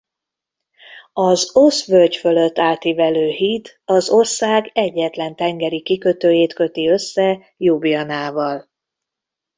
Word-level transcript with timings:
Az 1.13 1.49
Osp-völgy 1.55 2.15
fölött 2.15 2.57
átívelő 2.57 3.27
híd 3.29 3.67
az 3.85 4.09
ország 4.09 4.71
egyetlen 4.73 5.35
tengeri 5.35 5.81
kikötőjét 5.81 6.53
köti 6.53 6.87
össze 6.89 7.39
Ljubljanával. 7.57 8.69